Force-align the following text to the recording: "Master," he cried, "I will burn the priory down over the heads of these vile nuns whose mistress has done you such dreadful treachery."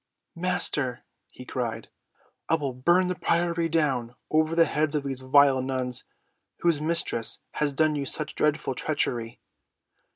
"Master," 0.35 1.03
he 1.29 1.45
cried, 1.45 1.87
"I 2.49 2.55
will 2.55 2.73
burn 2.73 3.07
the 3.07 3.13
priory 3.13 3.69
down 3.69 4.15
over 4.31 4.55
the 4.55 4.65
heads 4.65 4.95
of 4.95 5.03
these 5.03 5.21
vile 5.21 5.61
nuns 5.61 6.05
whose 6.61 6.81
mistress 6.81 7.37
has 7.51 7.73
done 7.75 7.93
you 7.95 8.07
such 8.07 8.33
dreadful 8.33 8.73
treachery." 8.73 9.39